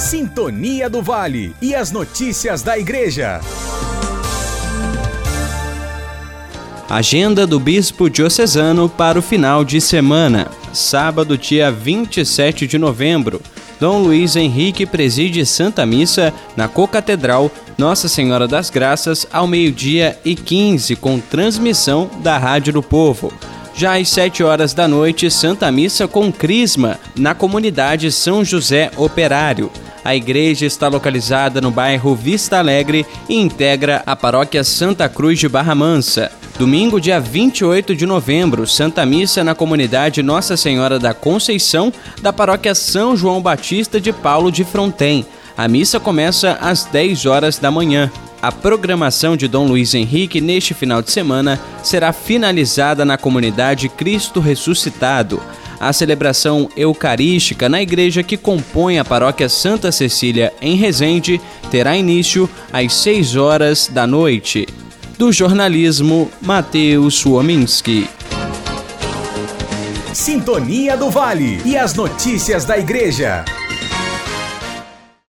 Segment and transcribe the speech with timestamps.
[0.00, 3.38] Sintonia do Vale e as notícias da Igreja.
[6.88, 10.48] Agenda do Bispo Diocesano para o final de semana.
[10.72, 13.42] Sábado, dia 27 de novembro.
[13.78, 20.34] Dom Luiz Henrique preside Santa Missa na Cocatedral Nossa Senhora das Graças ao meio-dia e
[20.34, 23.30] 15, com transmissão da Rádio do Povo.
[23.74, 29.70] Já às 7 horas da noite, Santa Missa com Crisma, na comunidade São José Operário.
[30.04, 35.48] A igreja está localizada no bairro Vista Alegre e integra a paróquia Santa Cruz de
[35.48, 36.30] Barra Mansa.
[36.58, 42.74] Domingo, dia 28 de novembro, Santa Missa na comunidade Nossa Senhora da Conceição, da paróquia
[42.74, 45.24] São João Batista de Paulo de Fronten.
[45.56, 48.10] A missa começa às 10 horas da manhã.
[48.42, 54.40] A programação de Dom Luiz Henrique neste final de semana será finalizada na comunidade Cristo
[54.40, 55.42] Ressuscitado.
[55.78, 61.40] A celebração eucarística na igreja que compõe a paróquia Santa Cecília em Resende
[61.70, 64.66] terá início às 6 horas da noite
[65.18, 68.08] do jornalismo Matheus Suominski.
[70.14, 73.44] Sintonia do Vale e as notícias da Igreja.